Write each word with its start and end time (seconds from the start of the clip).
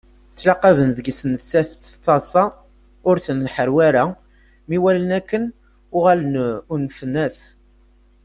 Ttlaqaben 0.31 0.89
deg-s 0.97 1.19
nettat 1.31 1.69
tettaḍsa, 1.81 2.43
ur 3.09 3.17
tenḥerwa 3.25 3.81
ara. 3.87 4.05
Mi 4.67 4.77
walan 4.83 5.11
akken 5.19 5.43
uɣalen 5.97 6.35
unfen-as. 6.73 7.37